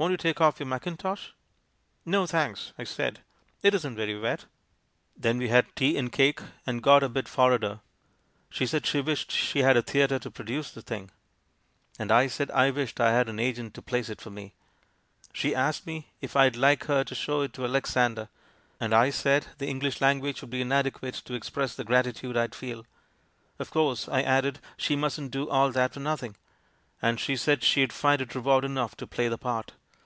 'Won't 0.00 0.12
you 0.12 0.16
take 0.16 0.40
off 0.40 0.60
your 0.60 0.68
mack 0.68 0.84
intosh?'" 0.84 1.32
'No, 2.06 2.24
thanks,' 2.24 2.72
I 2.78 2.84
said; 2.84 3.18
'it 3.64 3.74
isn't 3.74 3.96
very 3.96 4.16
wet.' 4.16 4.44
"Then 5.16 5.38
we 5.38 5.48
had 5.48 5.74
tea 5.74 5.98
and 5.98 6.12
cake, 6.12 6.40
and 6.64 6.84
got 6.84 7.02
a 7.02 7.08
bit 7.08 7.26
for 7.26 7.48
FRANKENSTEIN 7.50 7.68
II 7.68 7.70
59 7.72 7.72
rader. 7.72 7.82
She 8.50 8.64
said 8.68 8.86
she 8.86 9.00
wished 9.00 9.32
she 9.32 9.58
had 9.62 9.76
a 9.76 9.82
theatre 9.82 10.20
to 10.20 10.30
produce 10.30 10.70
the 10.70 10.82
thing, 10.82 11.10
and 11.98 12.12
I 12.12 12.28
said 12.28 12.48
I 12.52 12.70
wished 12.70 13.00
I 13.00 13.10
had 13.10 13.28
an 13.28 13.40
agent 13.40 13.74
to 13.74 13.82
place 13.82 14.08
it 14.08 14.20
for 14.20 14.30
me. 14.30 14.54
She 15.32 15.52
asked 15.52 15.84
me 15.84 16.12
if 16.20 16.36
I'd 16.36 16.54
like 16.54 16.84
her 16.84 17.02
to 17.02 17.14
show 17.16 17.40
it 17.40 17.52
to 17.54 17.64
Alexander, 17.64 18.28
and 18.78 18.94
I 18.94 19.10
said 19.10 19.48
the 19.58 19.66
Eng 19.66 19.80
lish 19.80 20.00
language 20.00 20.42
would 20.42 20.50
be 20.50 20.60
inadequate 20.62 21.14
to 21.24 21.34
express 21.34 21.74
the 21.74 21.82
gratitude 21.82 22.36
I'd 22.36 22.54
feel. 22.54 22.86
Of 23.58 23.72
course, 23.72 24.08
I 24.08 24.22
added, 24.22 24.60
she 24.76 24.94
mustn't 24.94 25.32
do 25.32 25.48
all 25.50 25.72
that 25.72 25.92
for 25.94 25.98
nothing, 25.98 26.36
and 27.02 27.18
she 27.18 27.34
said 27.34 27.64
she'd 27.64 27.92
find 27.92 28.22
it 28.22 28.36
reward 28.36 28.64
enough 28.64 28.94
to 28.98 29.04
play 29.08 29.26
the 29.26 29.36
part. 29.38 29.72